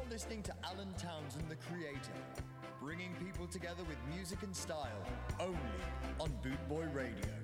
You're 0.00 0.10
listening 0.10 0.42
to 0.44 0.54
Alan 0.64 0.94
Townson, 0.98 1.46
the 1.48 1.56
creator, 1.56 1.98
bringing 2.80 3.14
people 3.16 3.46
together 3.46 3.82
with 3.84 3.98
music 4.14 4.42
and 4.42 4.54
style 4.54 5.04
only 5.38 5.58
on 6.18 6.30
Bootboy 6.42 6.94
Radio. 6.94 7.34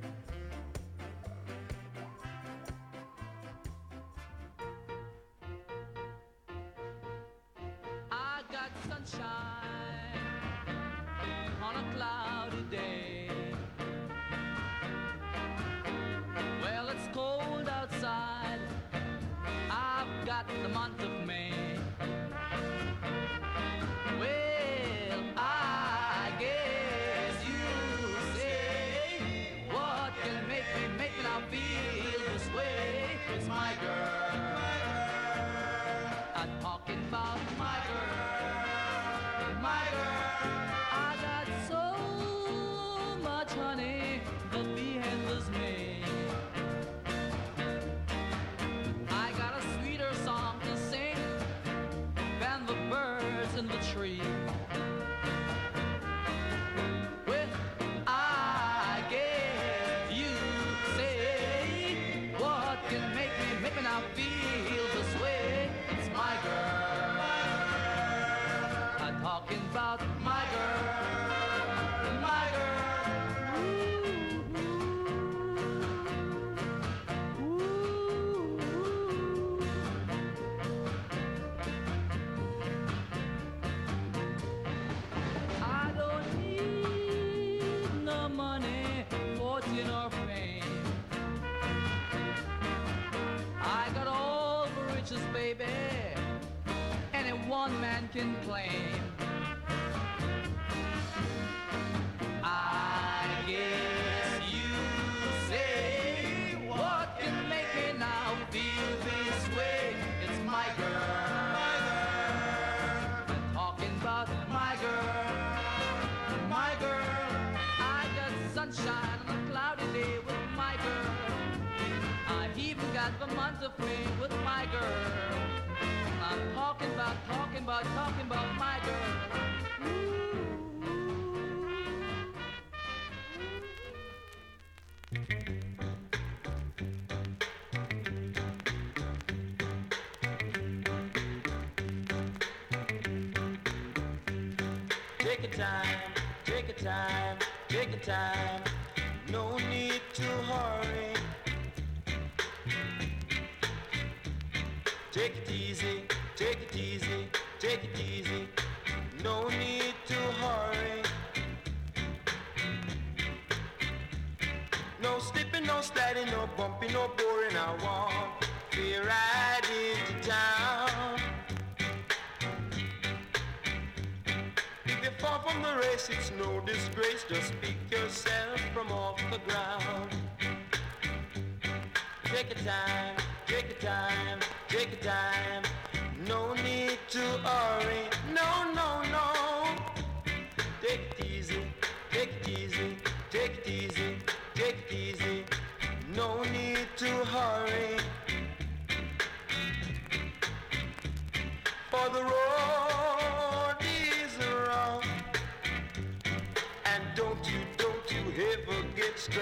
Take 209.26 209.40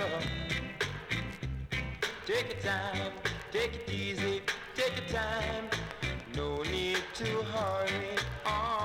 your 2.48 2.60
time, 2.62 3.12
take 3.52 3.74
it 3.74 3.90
easy, 3.90 4.40
take 4.74 4.96
your 4.96 5.20
time. 5.20 5.68
No 6.34 6.62
need 6.62 7.02
to 7.16 7.24
hurry 7.24 8.16
on. 8.46 8.83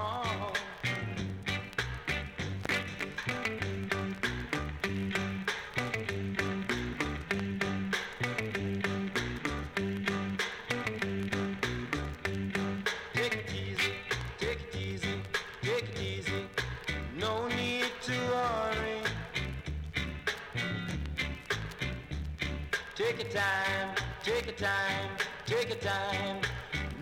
time. 25.81 26.41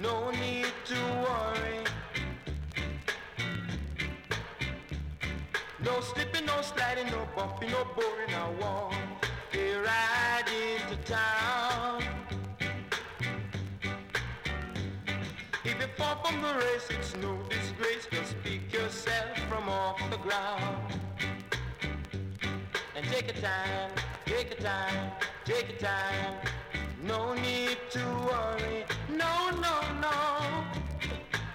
No 0.01 0.29
need 0.31 0.71
to 0.85 0.95
worry. 1.25 1.83
No 5.83 6.01
slipping, 6.01 6.45
no 6.45 6.61
sliding, 6.61 7.07
no 7.07 7.27
bumping, 7.35 7.71
no 7.71 7.85
boring. 7.95 8.33
I 8.33 8.49
want 8.61 8.95
a 9.53 9.75
ride 9.79 10.45
into 10.47 10.95
town. 11.03 12.03
If 15.63 15.79
you 15.81 15.87
fall 15.97 16.15
from 16.23 16.41
the 16.41 16.53
race, 16.55 16.87
it's 16.89 17.15
no 17.17 17.37
disgrace. 17.49 18.07
Just 18.11 18.35
pick 18.43 18.71
yourself 18.71 19.37
from 19.49 19.69
off 19.69 19.99
the 20.11 20.17
ground. 20.17 20.93
And 22.95 23.05
take 23.07 23.29
a 23.29 23.41
time, 23.41 23.91
take 24.25 24.51
a 24.51 24.61
time, 24.61 25.11
take 25.45 25.69
a 25.69 25.77
time. 25.77 26.56
No 27.07 27.33
need 27.35 27.77
to 27.91 27.99
worry, 28.29 28.83
no, 29.09 29.49
no, 29.51 29.75
no. 30.01 30.65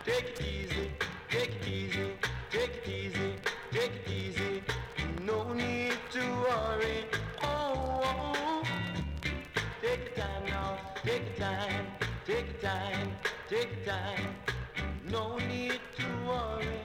Take 0.03 0.31
it 0.31 0.41
easy, 0.41 0.91
take 1.29 1.51
it 1.57 1.69
easy, 1.69 2.13
take 2.51 2.77
it 2.79 2.89
easy, 2.89 3.35
take 3.71 3.93
it 3.93 4.11
easy. 4.11 4.63
No 5.27 5.53
need 5.53 5.93
to 6.13 6.21
worry, 6.21 7.05
oh, 7.43 8.01
oh. 8.03 8.63
Take 9.83 10.17
your 10.17 10.25
time 10.25 10.45
now, 10.47 10.79
take 11.05 11.23
your 11.27 11.47
time, 11.49 11.87
take 12.25 12.47
your 12.47 12.71
time, 12.71 13.09
take 13.51 13.69
your 13.77 13.95
time. 13.95 14.35
No 15.11 15.37
need 15.37 15.81
to 15.99 16.07
worry. 16.27 16.81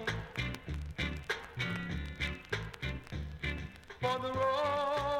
For 4.02 4.20
the 4.20 4.34
road. 4.34 5.17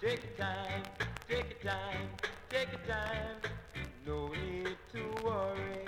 Take 0.00 0.22
your 0.22 0.46
time, 0.46 0.82
take 1.28 1.62
your 1.62 1.72
time, 1.72 2.08
take 2.48 2.68
your 2.72 2.80
time. 2.88 3.36
No 4.06 4.28
need 4.28 4.76
to 4.94 5.02
worry. 5.22 5.84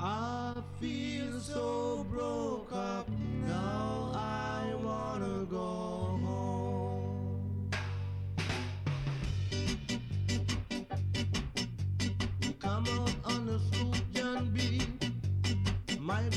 I 0.00 0.54
feel 0.80 1.40
so 1.40 2.06
broke 2.10 2.72
up 2.72 3.06
now. 3.46 4.12
I 4.14 4.74
wanna 4.82 5.44
go. 5.44 6.03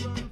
Bye. 0.04 0.27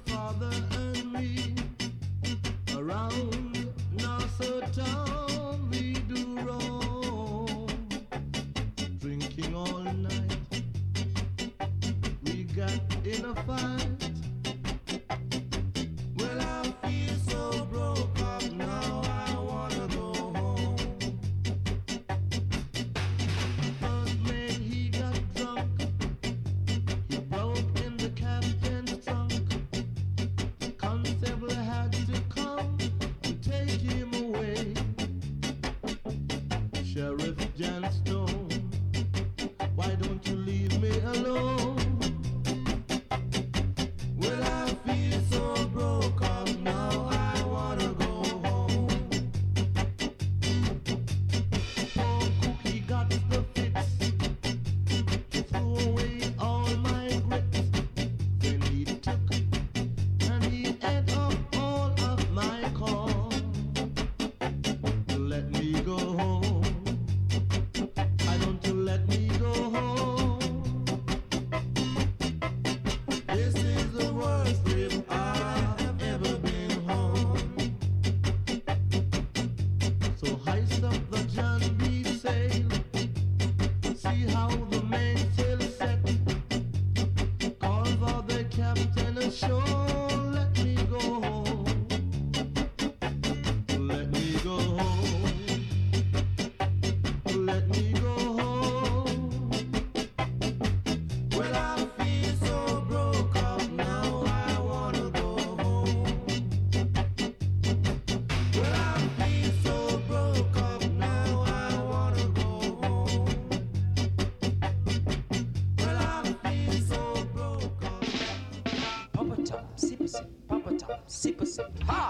100%. 121.16 121.64
Ha! 121.88 122.05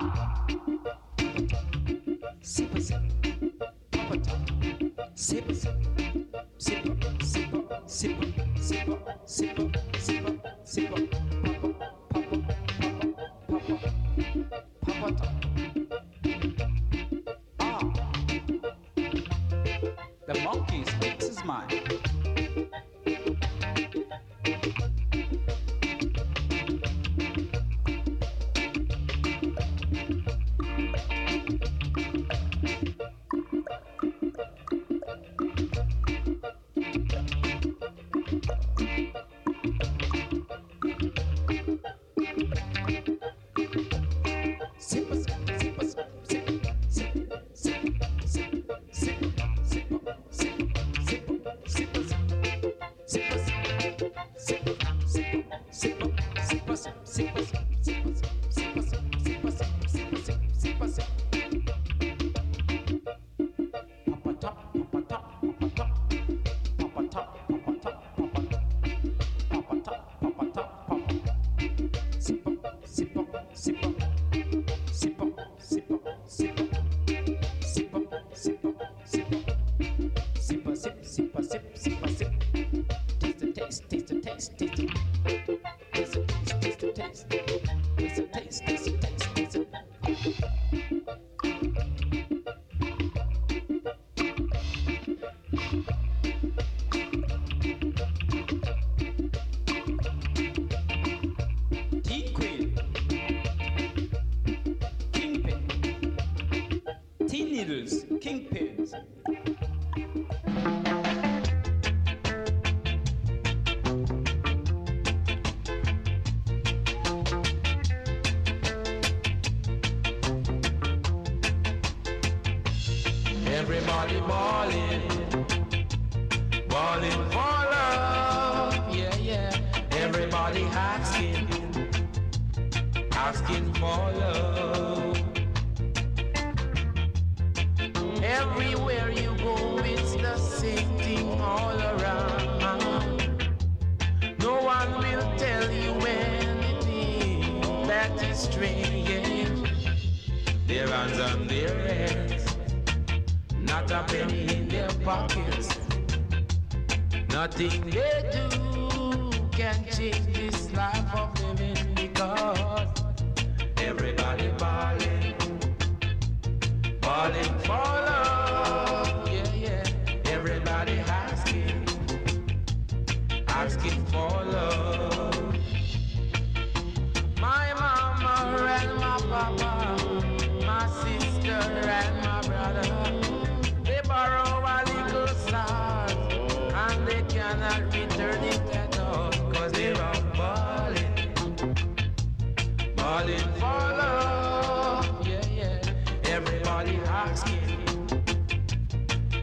falling 193.07 193.49
for 193.61 193.81
love. 194.01 195.27
Yeah, 195.27 195.41
yeah. 195.55 196.35
Everybody 196.37 196.97
asking, 197.07 197.79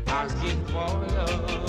asking 0.06 0.66
for 0.66 0.90
love. 1.16 1.63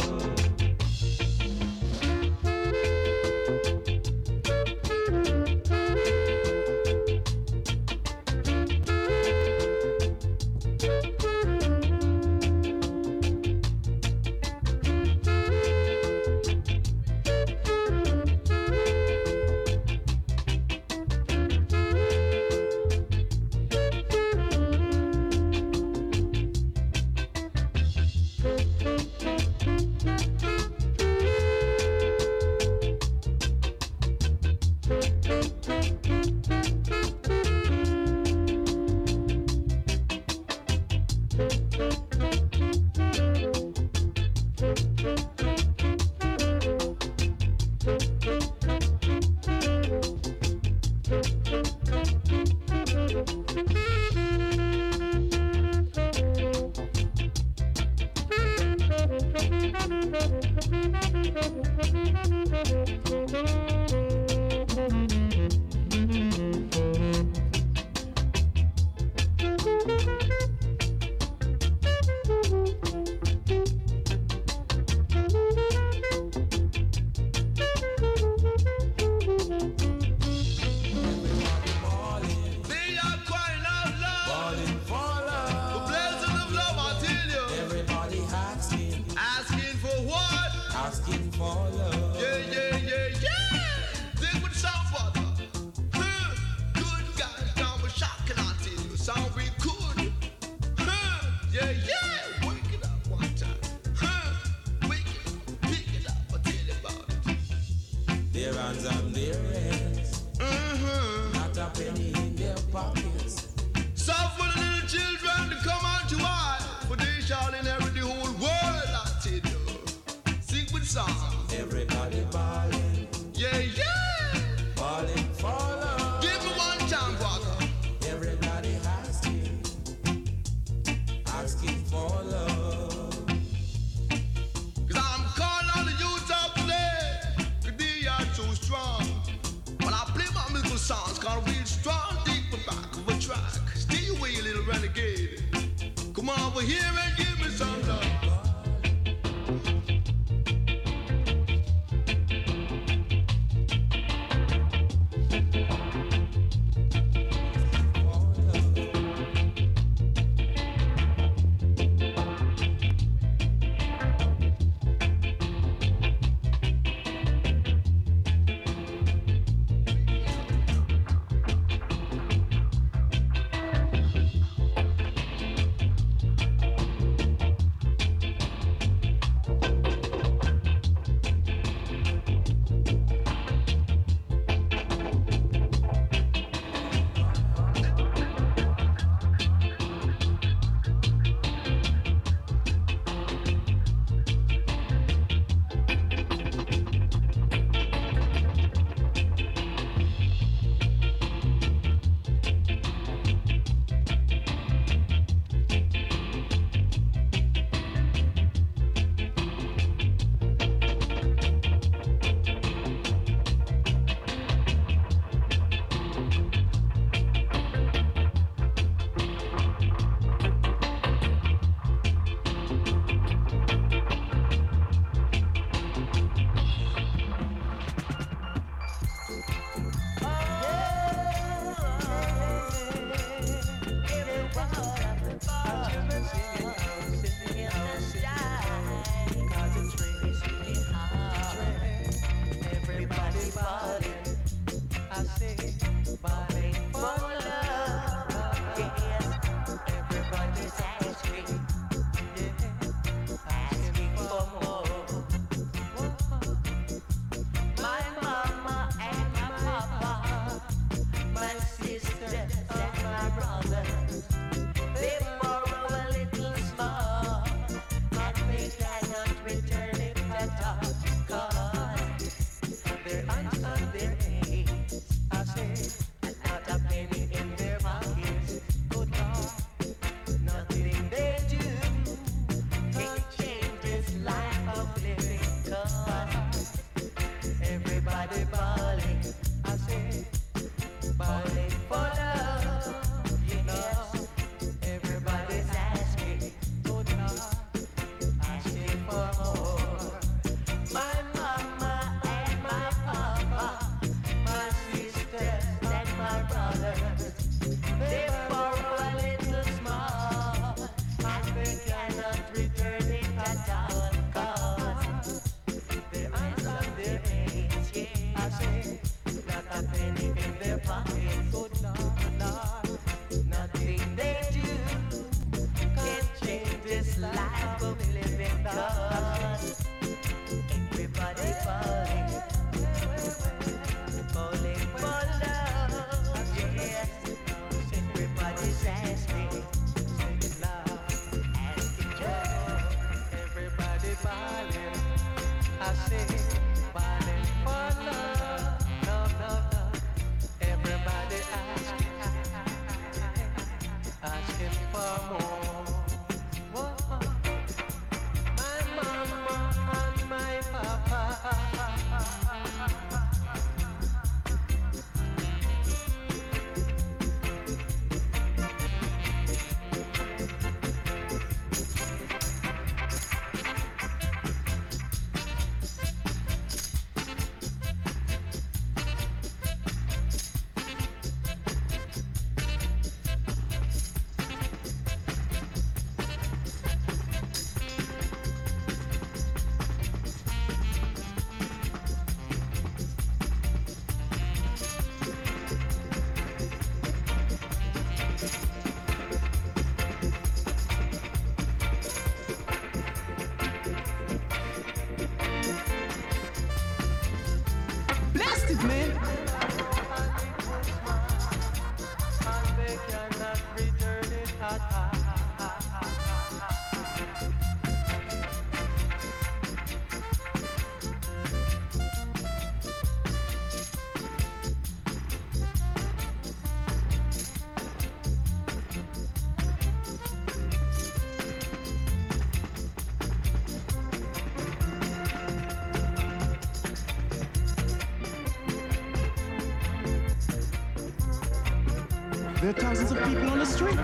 There 442.64 442.70
are 442.70 442.80
thousands 442.80 443.12
of 443.12 443.22
people 443.24 443.50
on 443.50 443.58
the 443.58 443.66
street. 443.66 444.02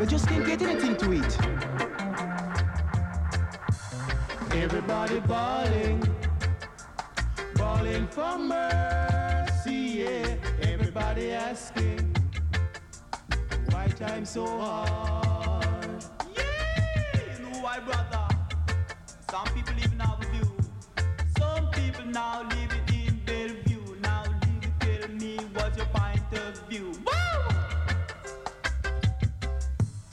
They 0.00 0.06
just 0.06 0.26
can't 0.26 0.44
get 0.44 0.60
anything 0.60 0.96
to 0.96 1.12
eat. 1.12 1.38
Everybody 4.52 5.20
bawling, 5.20 6.02
bawling 7.54 8.08
for 8.08 8.36
mercy, 8.38 10.02
yeah. 10.02 10.34
Everybody 10.62 11.30
asking 11.30 12.16
why 13.70 13.86
time 13.86 14.24
so 14.24 14.44
hard. 14.44 16.04
Yeah, 16.36 17.36
you 17.38 17.44
know 17.44 17.60
why, 17.60 17.78
brother? 17.78 18.26
Some 19.30 19.46
people 19.54 19.74
even 19.78 20.00
have 20.00 20.20
a 20.20 20.26
view. 20.32 20.56
Some 21.38 21.70
people 21.70 22.06
now 22.06 22.42
live 22.42 22.72
it 22.72 22.85
the 26.36 26.52
view. 26.68 26.92
Woo! 27.06 27.12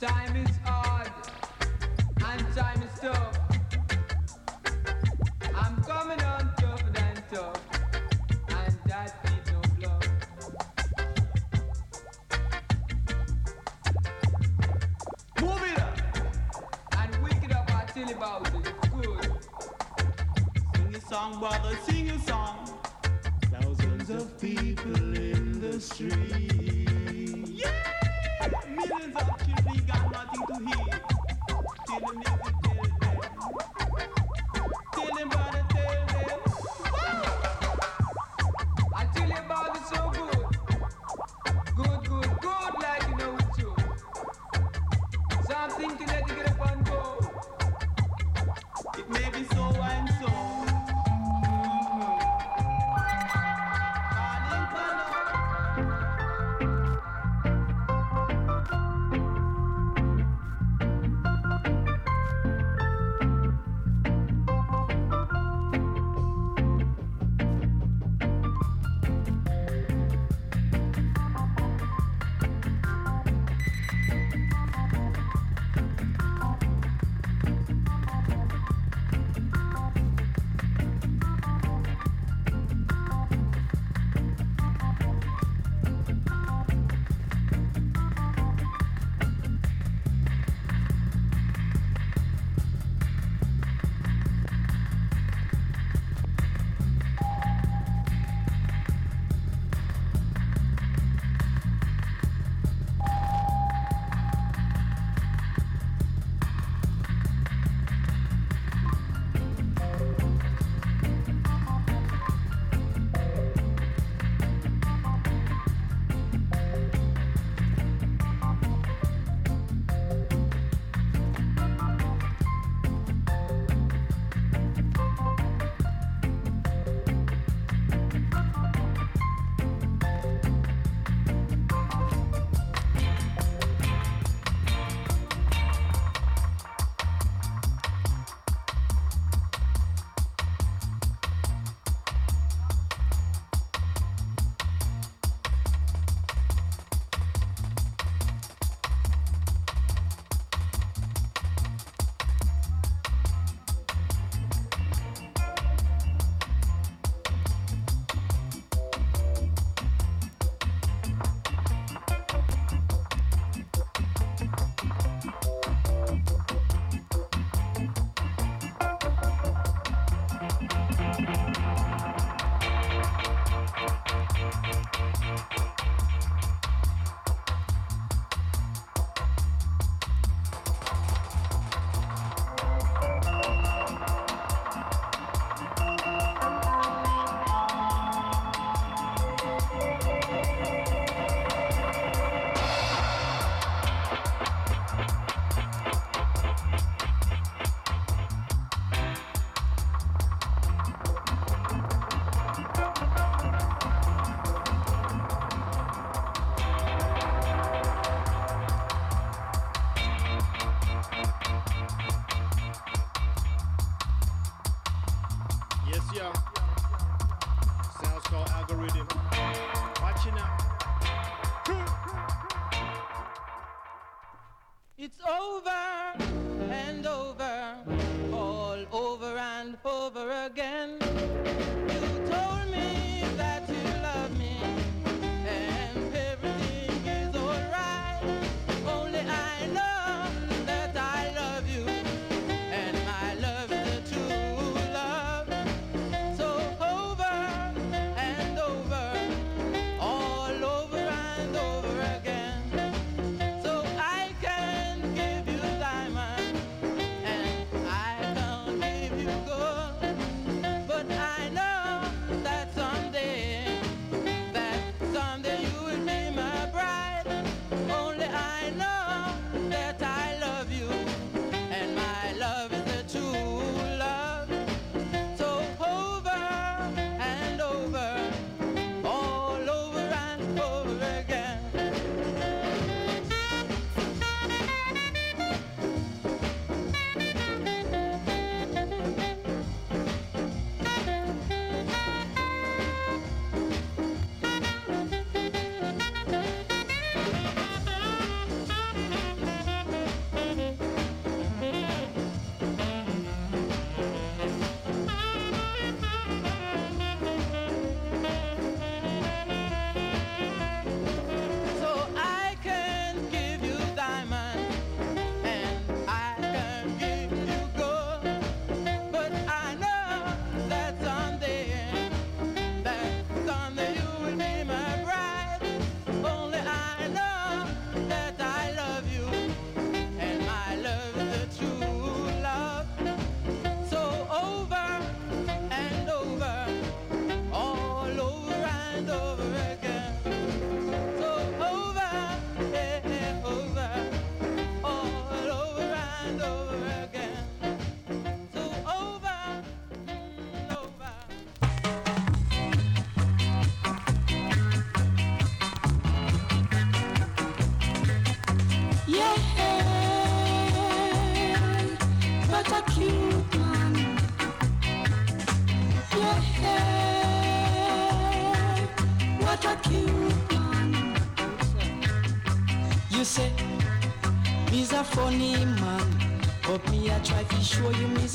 Time 0.00 0.36
is 0.36 0.53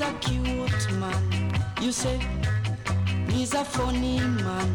a 0.01 0.13
cute 0.21 0.91
man. 0.93 1.51
You 1.81 1.91
say, 1.91 2.19
me's 3.27 3.53
a 3.53 3.65
funny 3.65 4.19
man, 4.19 4.69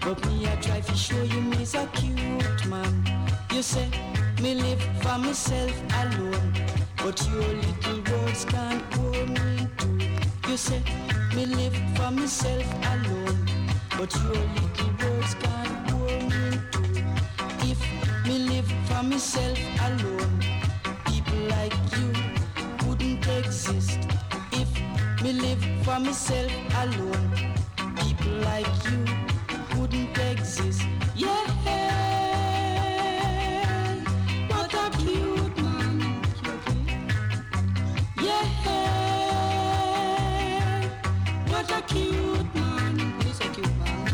but 0.00 0.24
me 0.26 0.46
I 0.46 0.56
try 0.56 0.80
to 0.80 0.94
show 0.94 1.22
you 1.22 1.40
me's 1.40 1.74
a 1.74 1.86
cute 1.94 2.66
man. 2.66 3.04
You 3.52 3.62
say, 3.62 3.88
me 4.42 4.54
live 4.54 4.82
for 5.00 5.18
myself 5.18 5.72
alone, 6.02 6.52
but 6.98 7.26
your 7.28 7.42
little 7.42 8.12
words 8.12 8.44
can't 8.44 8.82
hold 8.94 9.28
me 9.30 9.68
too. 9.78 10.50
You 10.50 10.56
say, 10.56 10.82
me 11.34 11.46
live 11.46 11.76
for 11.96 12.10
myself 12.10 12.66
alone, 12.92 13.48
but 13.96 14.14
your 14.14 14.34
little 14.34 14.75
myself 26.06 26.52
alone, 26.84 27.30
people 27.96 28.32
like 28.42 28.66
you 28.84 29.04
wouldn't 29.76 30.16
exist. 30.18 30.82
Yeah, 31.16 31.32
what 34.48 34.72
a 34.72 34.90
cute 34.98 35.56
man. 35.58 36.22
Yeah, 38.22 38.46
what 41.48 41.70
a 41.72 41.82
cute 41.82 42.54
man. 42.54 42.94
He's 43.22 43.40
a 43.40 43.48
cute 43.48 43.76
man. 43.78 44.06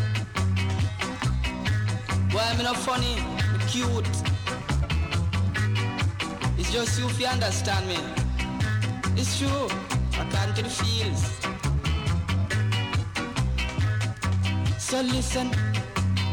Why 2.33 2.45
am 2.53 2.61
I 2.61 2.63
not 2.63 2.79
funny? 2.79 3.17
Cute. 3.69 4.09
It's 6.59 6.71
just 6.73 6.99
you 6.99 7.07
if 7.07 7.21
you 7.21 7.27
understand 7.27 7.87
me. 7.87 7.99
It's 9.15 9.39
true. 9.39 9.69
According 10.19 10.55
to 10.55 10.63
the 10.63 10.71
feels. 10.71 11.42
So 14.93 15.01
listen 15.01 15.51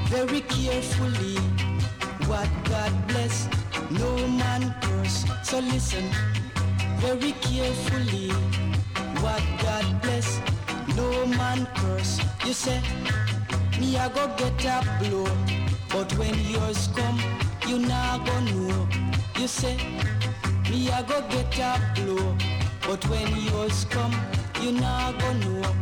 very 0.10 0.42
carefully. 0.42 1.38
What 2.28 2.50
God 2.66 2.92
bless, 3.08 3.48
no 3.90 4.28
man 4.28 4.76
curse. 4.82 5.24
So 5.44 5.60
listen 5.60 6.04
very 6.98 7.32
carefully. 7.40 8.32
What 9.24 9.42
God 9.62 10.02
bless, 10.02 10.42
no 10.98 11.26
man 11.28 11.70
curse. 11.74 12.20
You 12.46 12.52
say, 12.52 12.82
me 13.80 13.96
I 13.96 14.10
go 14.10 14.28
get 14.36 14.66
a 14.66 14.84
blow, 15.00 15.24
but 15.88 16.12
when 16.18 16.38
yours 16.52 16.90
come, 16.94 17.18
you 17.66 17.80
not 17.80 18.26
go 18.26 18.40
know. 18.42 18.90
You 19.40 19.48
say, 19.48 19.78
me 20.70 20.92
I 20.92 21.02
go 21.04 21.22
get 21.30 21.58
a 21.60 21.80
blow, 21.96 22.36
but 22.86 23.08
when 23.08 23.34
yours 23.38 23.86
come, 23.86 24.14
you 24.62 24.74
not 24.74 25.18
go 25.18 25.32
know. 25.32 25.79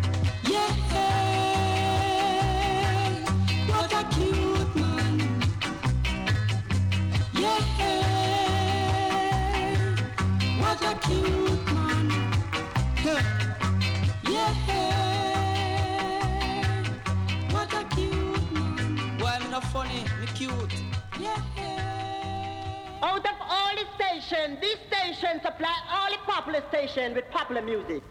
Popular 26.87 27.03
station 27.03 27.13
with 27.13 27.29
popular 27.31 27.61
music. 27.61 28.01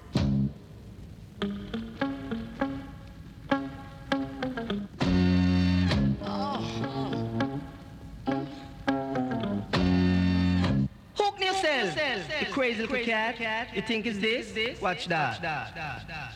Hook 11.15 11.41
yourself, 11.41 11.99
you 12.41 12.47
crazy 12.53 12.83
little 12.83 13.05
cat. 13.05 13.69
You 13.75 13.83
think 13.83 14.07
it's 14.07 14.19
this? 14.19 14.81
Watch 14.81 15.07
that. 15.09 16.36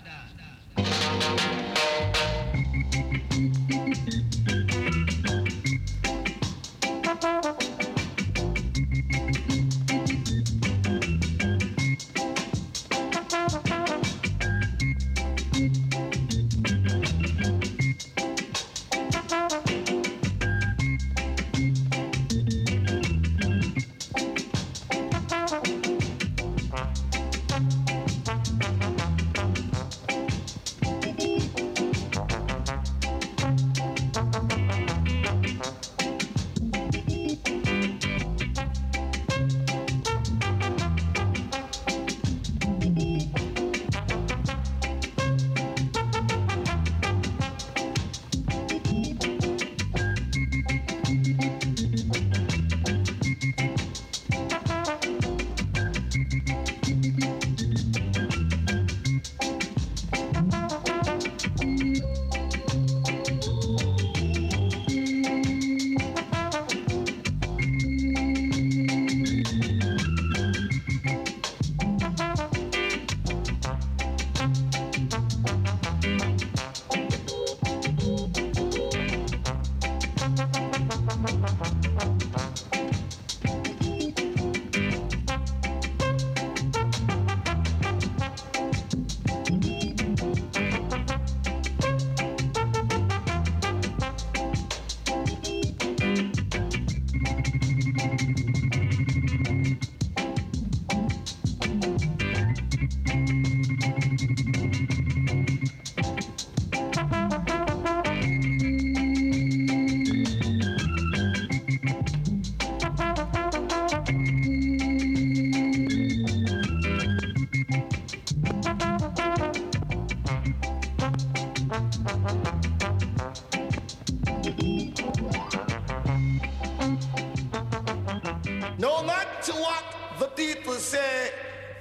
say, 130.80 131.30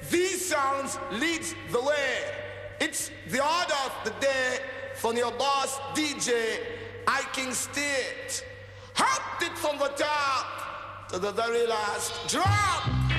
these 0.10 0.46
sounds 0.46 1.00
leads 1.12 1.56
the 1.72 1.82
way. 1.82 2.18
It's 2.80 3.12
the 3.28 3.40
order 3.40 3.74
of 3.86 3.94
the 4.04 4.12
day 4.20 4.60
from 4.96 5.18
your 5.18 5.32
boss 5.32 5.78
DJ, 5.96 6.60
I 7.08 7.22
King 7.34 7.54
Stitt. 7.54 8.46
Hopped 8.94 9.44
it 9.44 9.58
from 9.58 9.78
the 9.80 9.90
top 9.90 11.10
to 11.10 11.20
the 11.20 11.32
very 11.32 11.66
last 11.66 12.28
drop. 12.28 13.19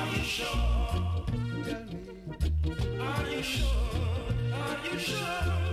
Are 0.00 0.06
you 0.16 0.22
sure? 0.22 0.46
Are 3.00 3.30
you 4.90 4.98
sure? 4.98 5.69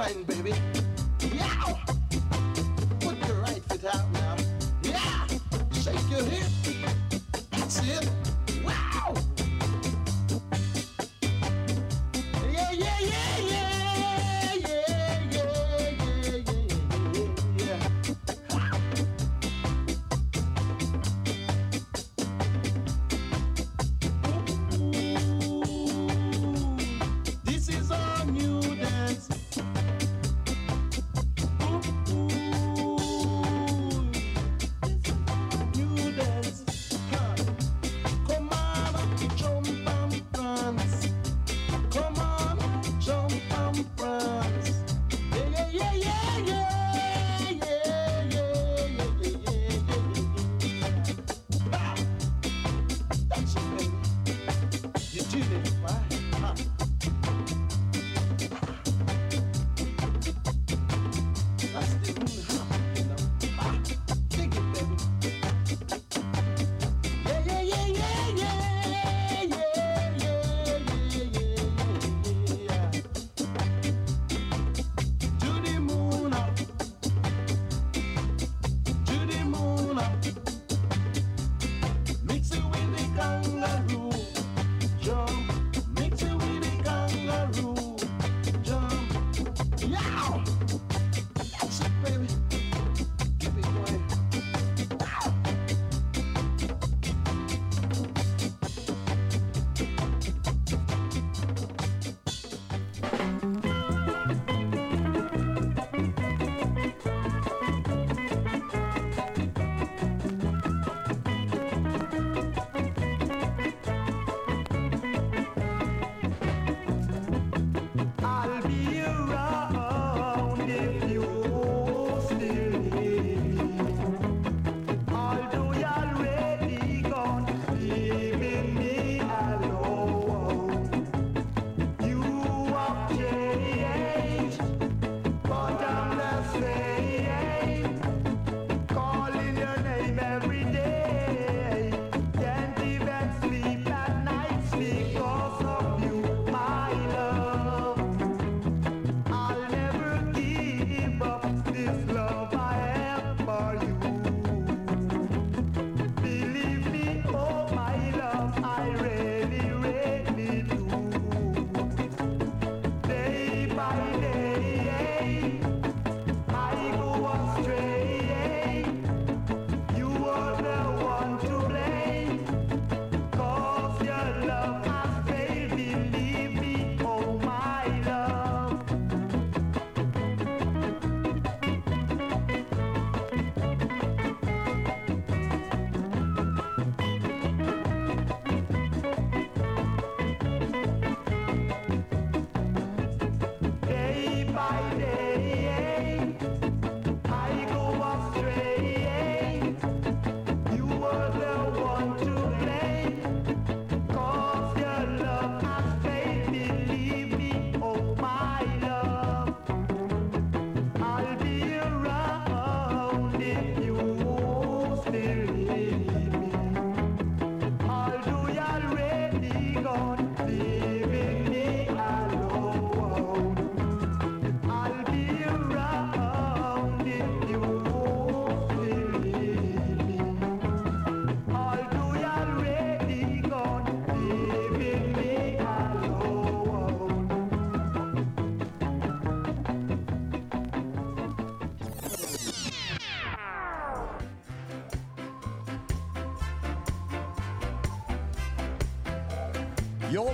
fighting, 0.00 0.24
baby. 0.24 0.79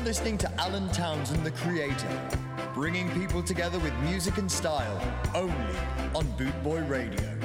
listening 0.06 0.38
to 0.38 0.48
Alan 0.60 0.88
Townson, 0.90 1.42
the 1.42 1.50
creator, 1.50 2.30
bringing 2.72 3.10
people 3.10 3.42
together 3.42 3.76
with 3.80 3.92
music 4.04 4.38
and 4.38 4.48
style 4.48 5.02
only 5.34 5.76
on 6.14 6.24
Bootboy 6.38 6.88
Radio. 6.88 7.35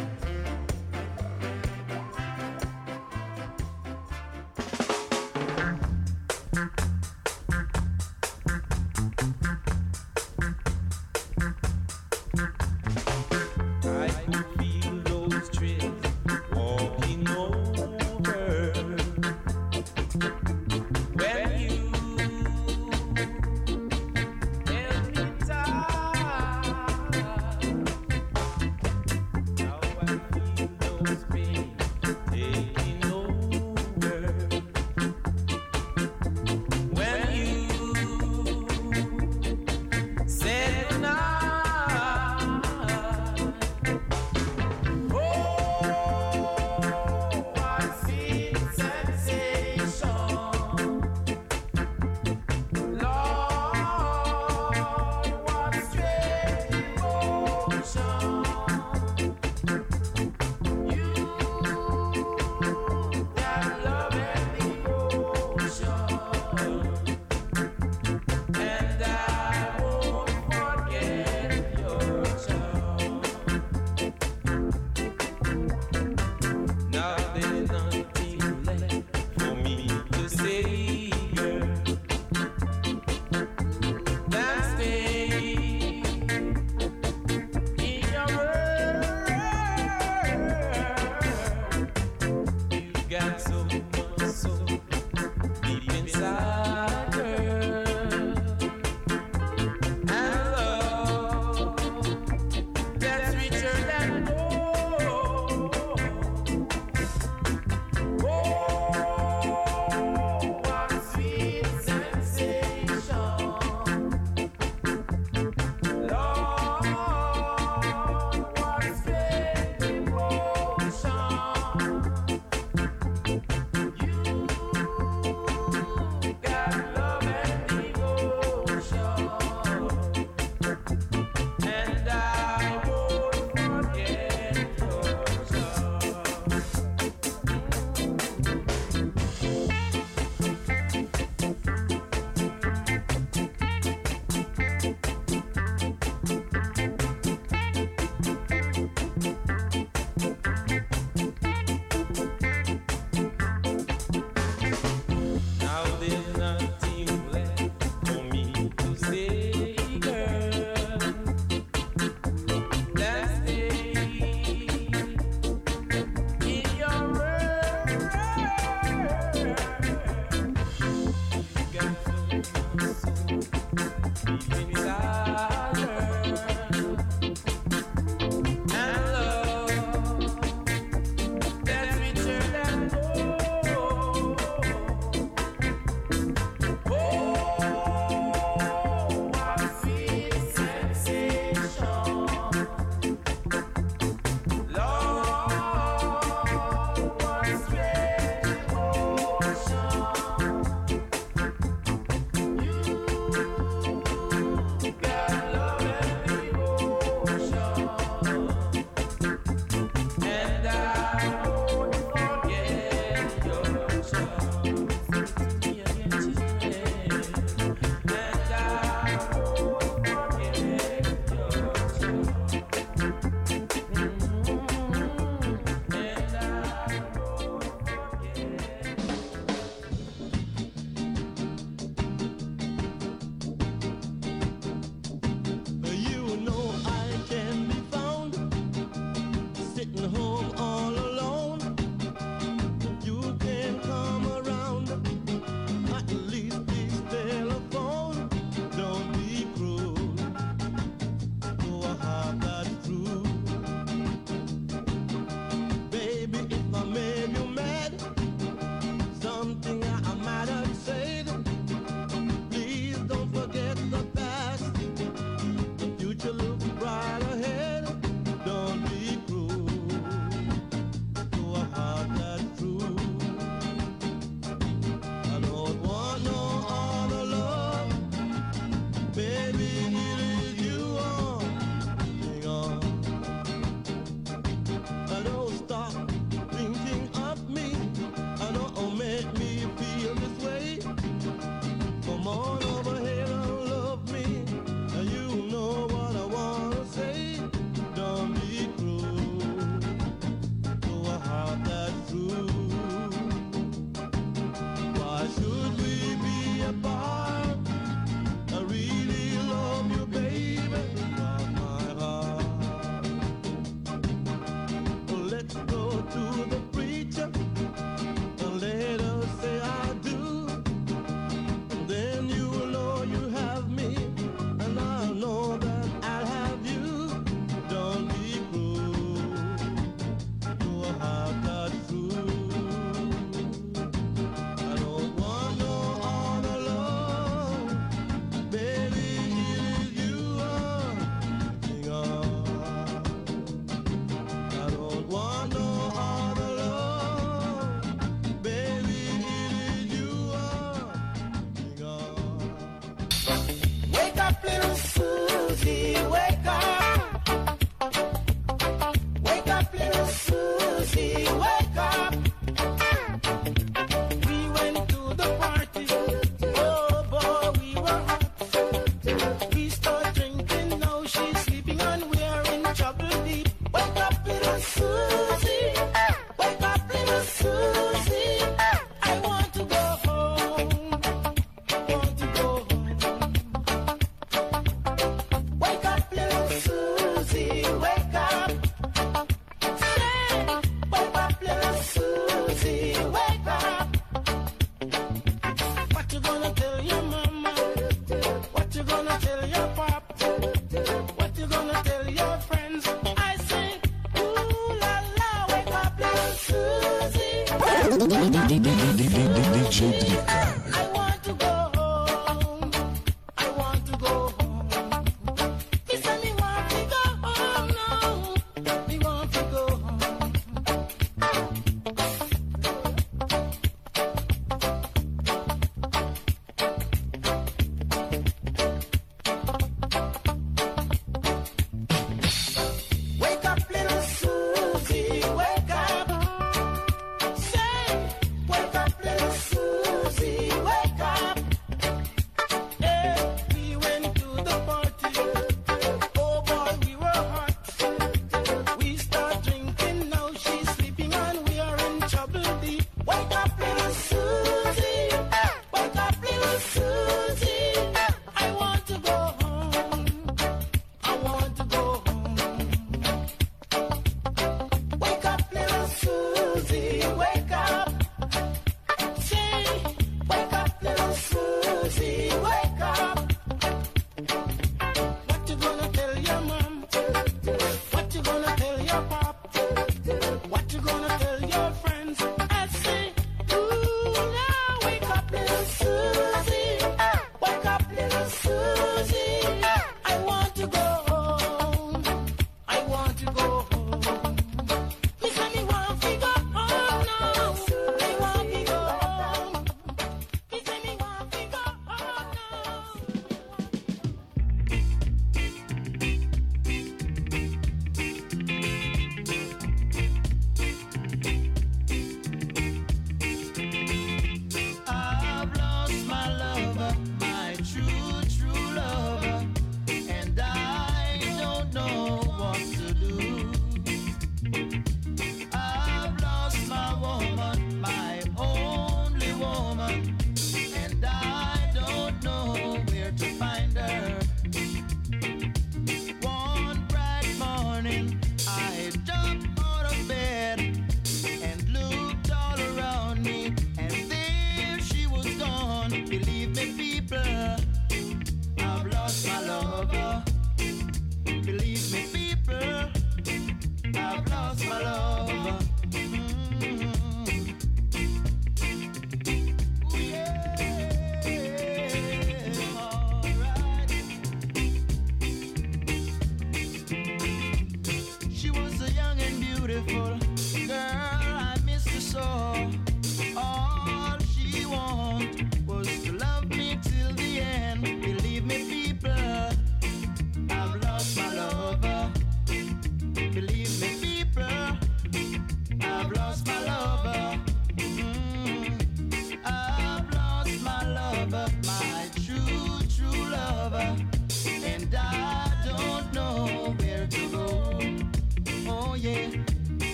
DJ. 409.71 410.40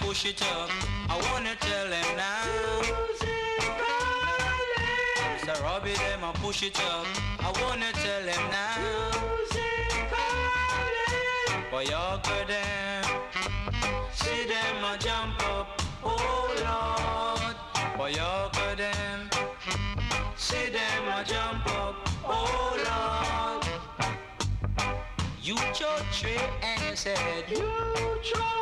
push 0.00 0.24
it 0.24 0.42
up. 0.42 0.70
I 1.08 1.16
wanna 1.30 1.54
tell 1.60 1.88
them 1.88 2.16
now. 2.16 2.42
Mr. 5.34 5.62
Robbie, 5.62 5.94
them 5.94 6.24
I 6.24 6.32
push 6.42 6.62
it 6.62 6.80
up. 6.80 7.06
I 7.40 7.52
wanna 7.62 7.92
tell 7.92 8.22
them 8.22 8.50
now. 8.50 9.10
For 11.70 11.82
your 11.82 12.12
girl, 12.24 12.46
them. 12.46 13.04
See 14.12 14.46
them 14.46 14.84
I 14.84 14.96
jump 14.98 15.40
up. 15.48 15.82
Oh 16.02 16.48
Lord. 16.66 17.56
For 17.96 18.08
your 18.08 18.50
girl, 18.56 18.76
them. 18.76 19.30
See 20.36 20.70
them 20.70 21.02
I 21.08 21.24
jump 21.24 21.66
up. 21.82 21.94
Oh 22.24 22.74
Lord. 22.88 23.64
You 25.42 25.56
your 25.80 25.98
tree 26.12 26.40
and 26.62 26.77
said, 26.98 27.44
You 27.48 27.62
try 28.24 28.58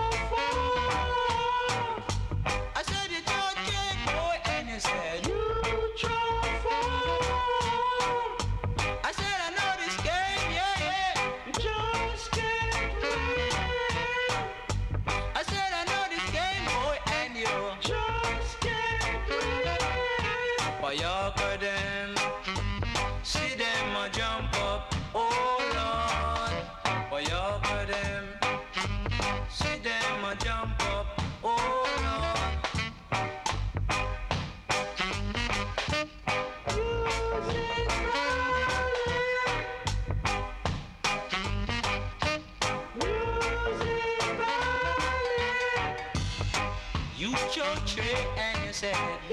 said. 48.93 49.26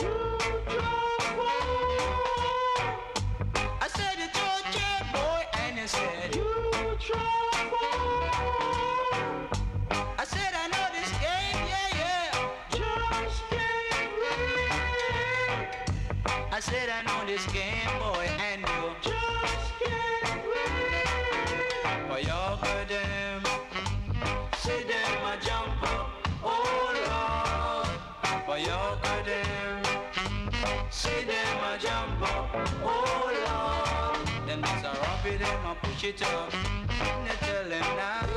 switch 36.04 36.22
it 36.22 36.28
up. 36.34 36.52
Tell 36.52 37.70
them 37.70 37.96
now. 37.96 38.28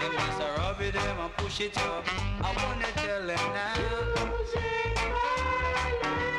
They 0.00 0.08
must 0.16 0.40
rub 0.56 0.80
it, 0.80 0.94
them 0.94 1.20
and 1.20 1.36
push 1.36 1.60
it 1.60 1.76
up. 1.76 2.06
I 2.40 2.54
wanna 2.64 2.86
tell 2.96 3.26
them 3.26 3.52
now. 3.52 3.74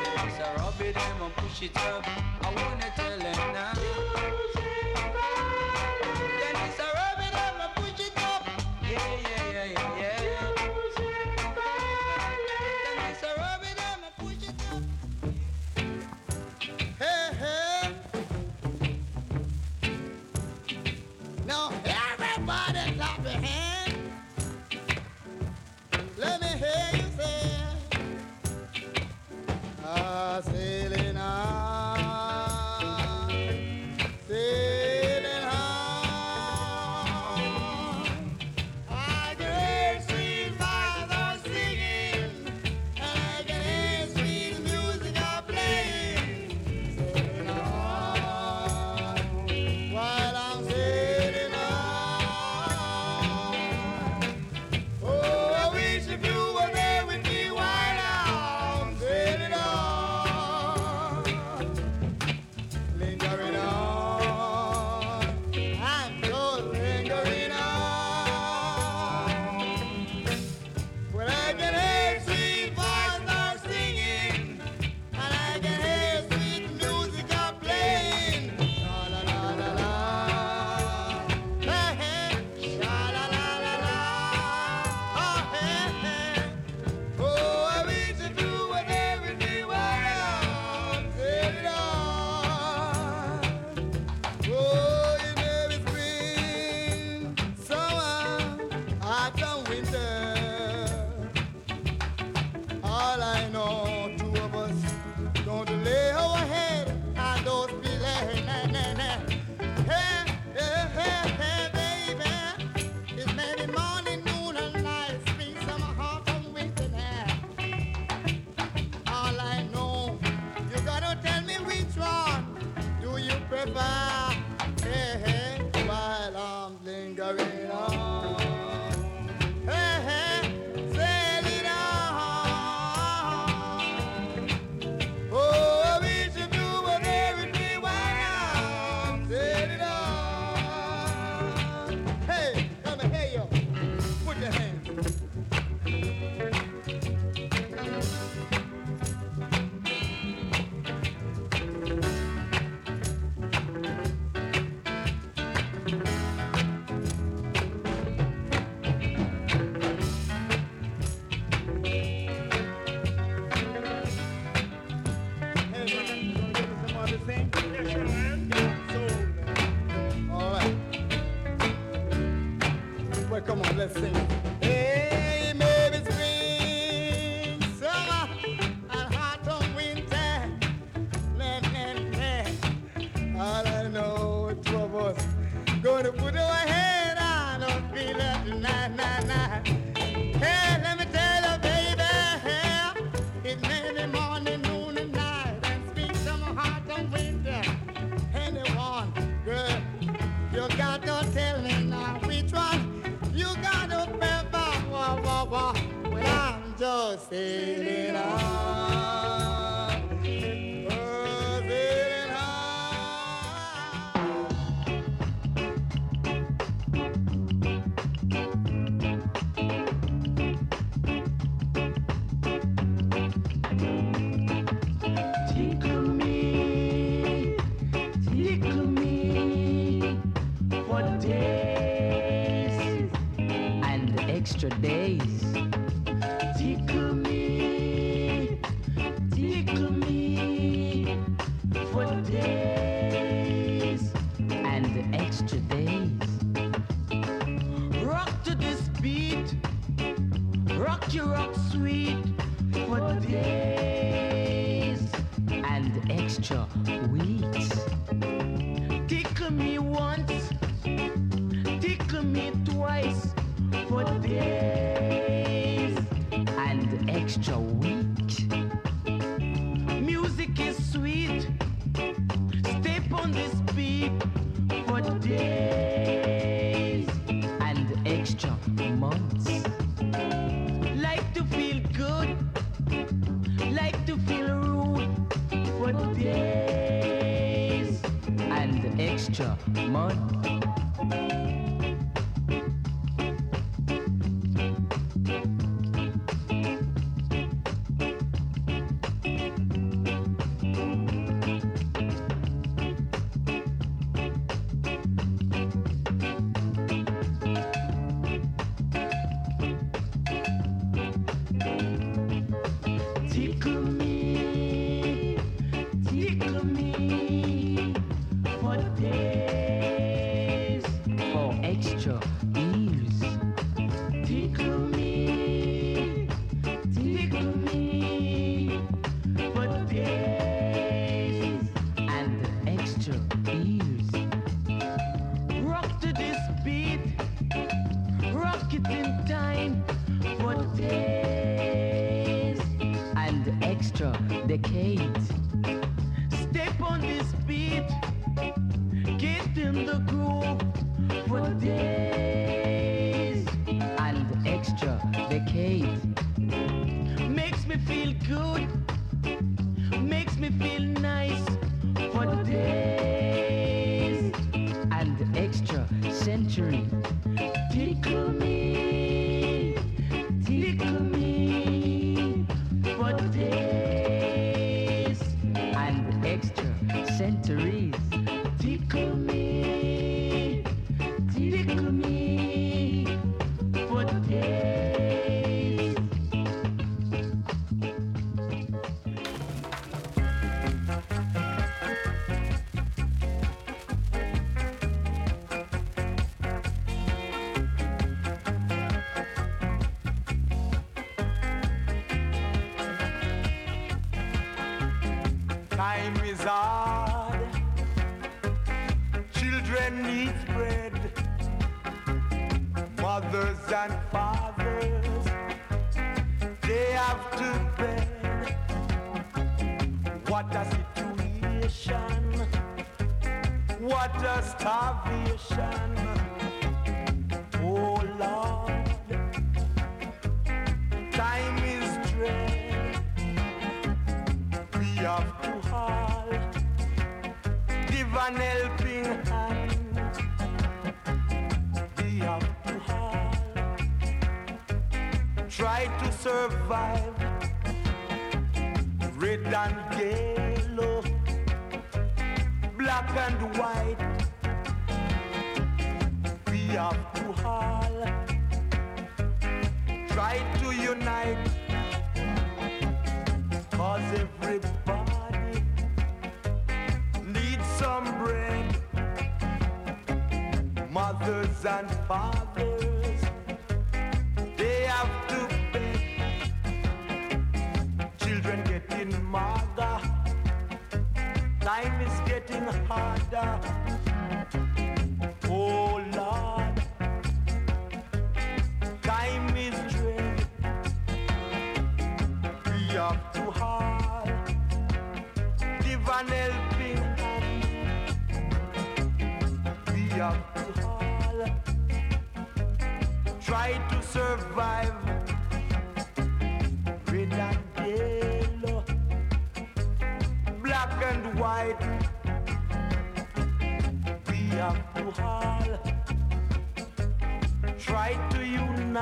They 0.02 0.10
must 0.16 0.40
rub 0.56 0.80
it, 0.80 0.94
them 0.94 1.22
and 1.22 1.34
push 1.36 1.62
it 1.62 1.76
up. 1.76 2.04
I 2.42 2.54
wanna 2.56 2.92
tell 2.96 3.11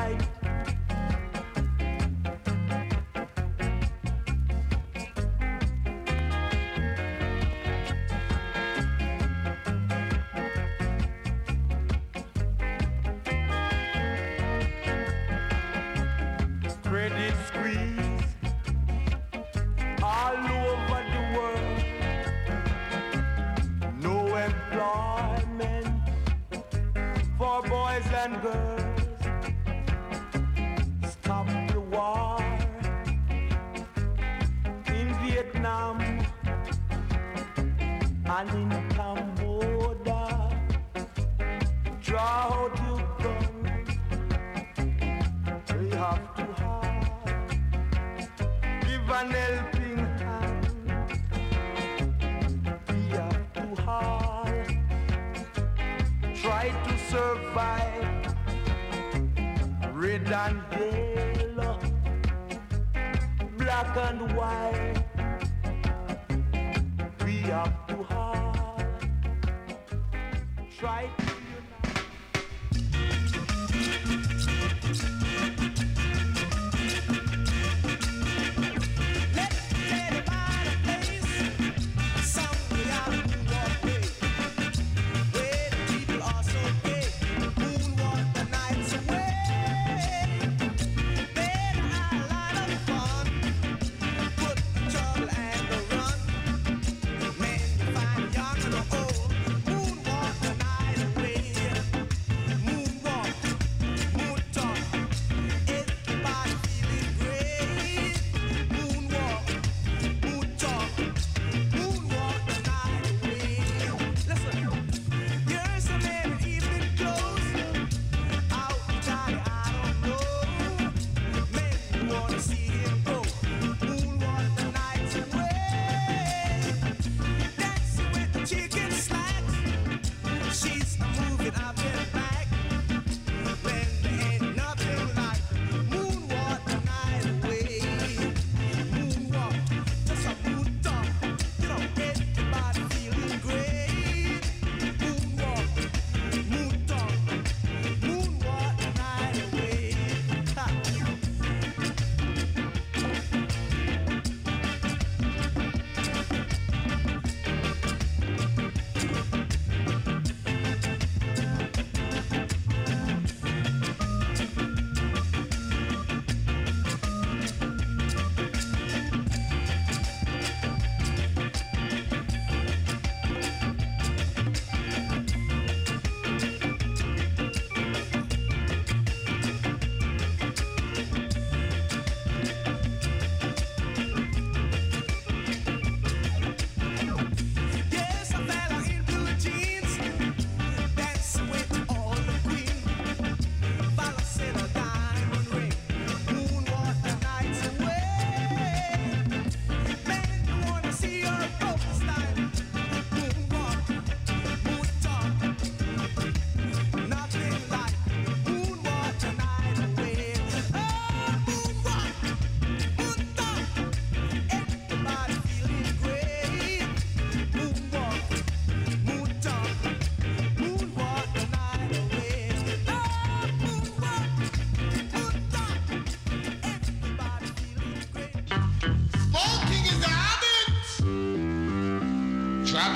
unite. 0.08 0.39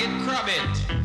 It, 0.05 0.23
crab 0.25 1.04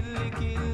kirli 0.00 0.54
you. 0.54 0.69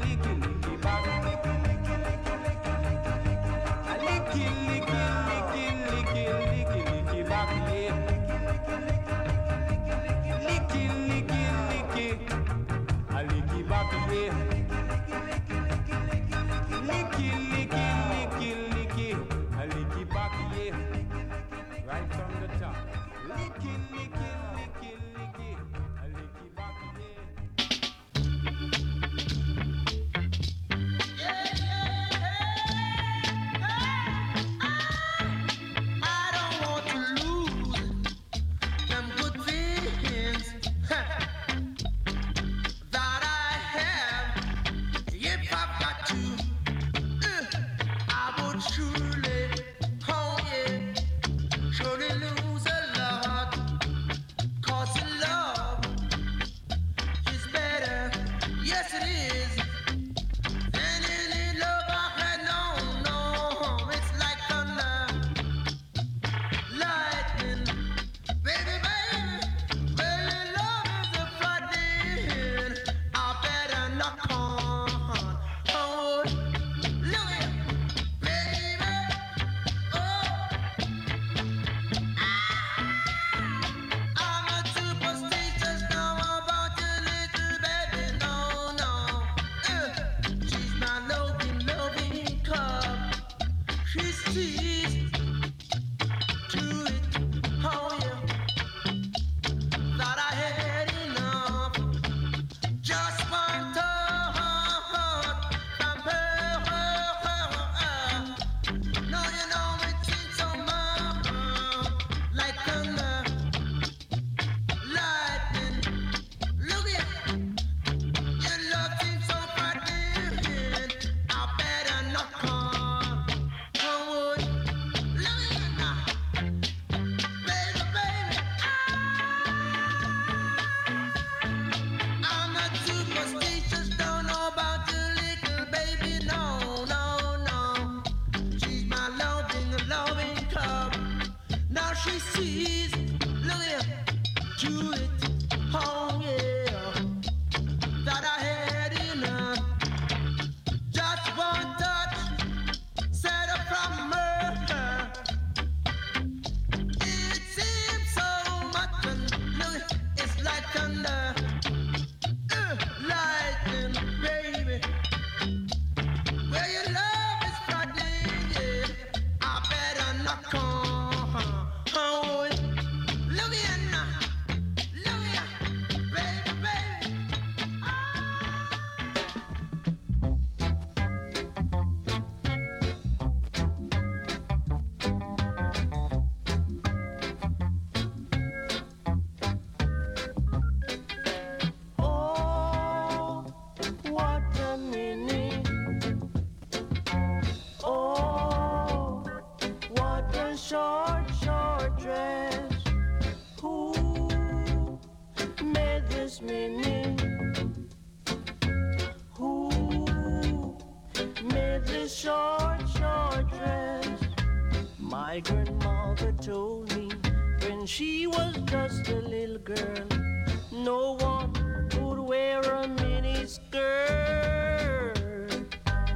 this 223.46 223.60
girl. 223.70 225.12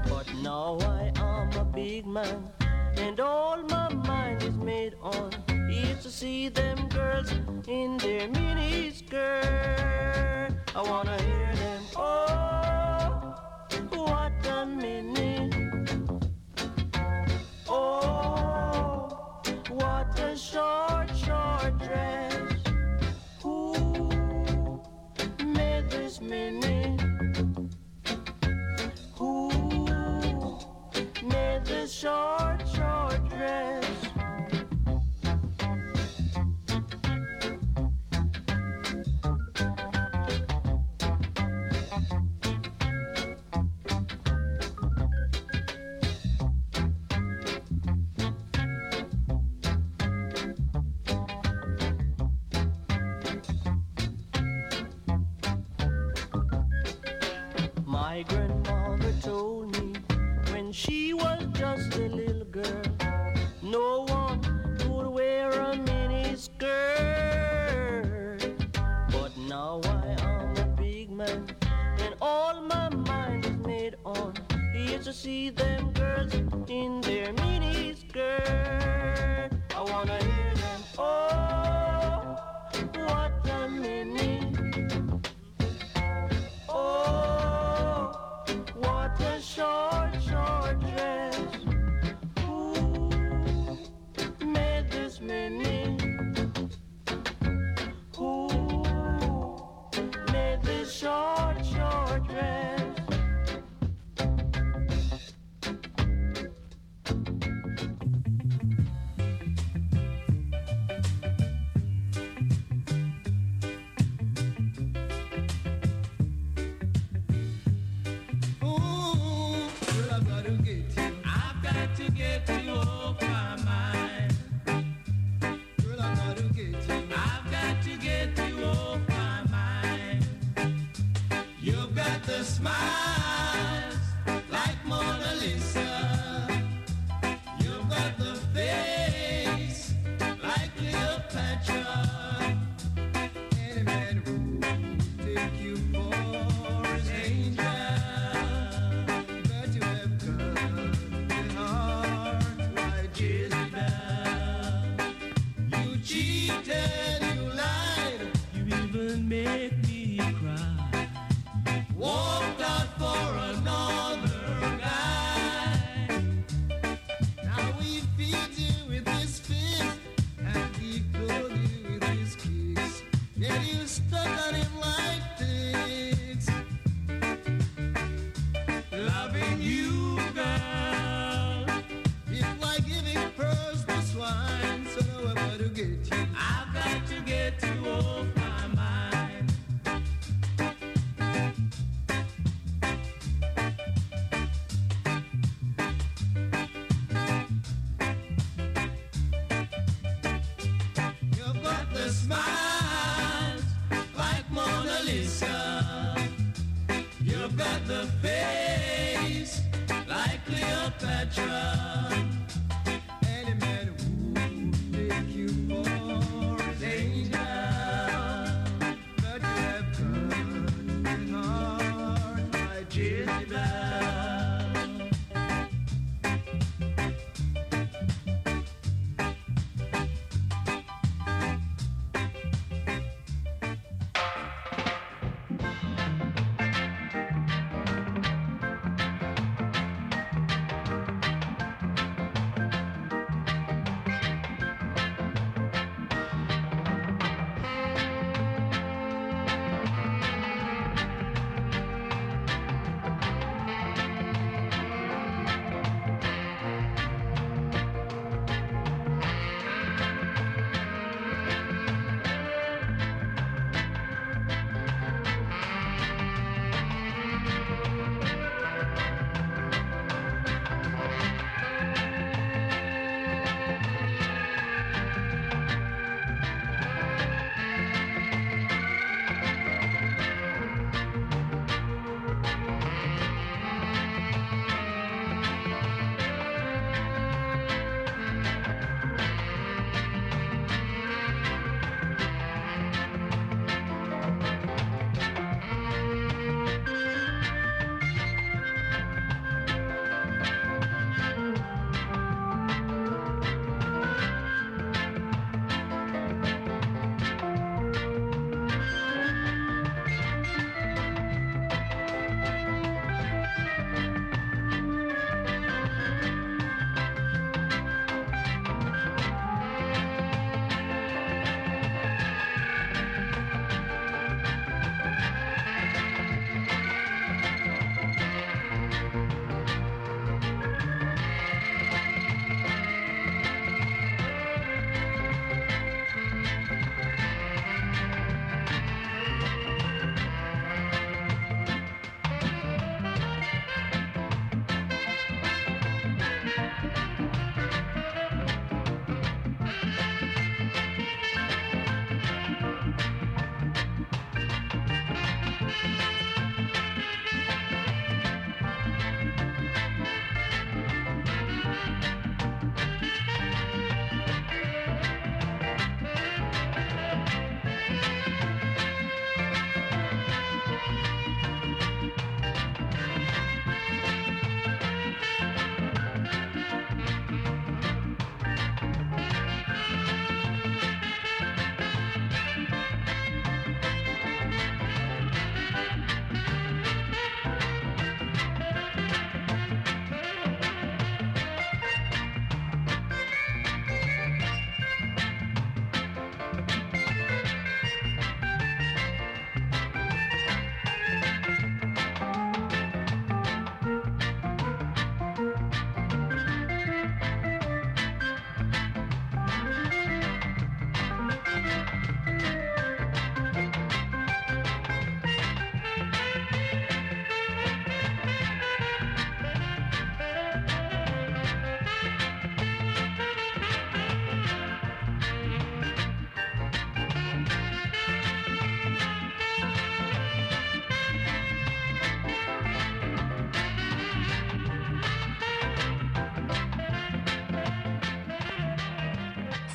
But 0.09 0.27
now 0.43 0.79
I 0.83 1.13
am 1.15 1.53
a 1.53 1.65
big 1.65 2.05
man. 2.05 2.60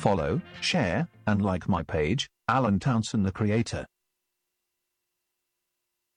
Follow, 0.06 0.40
share, 0.60 1.08
and 1.26 1.42
like 1.42 1.68
my 1.68 1.82
page, 1.82 2.28
Alan 2.46 2.78
Townson 2.78 3.24
the 3.24 3.32
Creator. 3.32 3.84